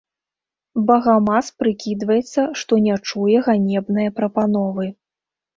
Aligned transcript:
Багамаз 0.87 1.51
прыкідваецца, 1.63 2.41
што 2.63 2.73
не 2.89 2.95
чуе 3.07 3.37
ганебнае 3.49 4.09
прапановы. 4.23 4.91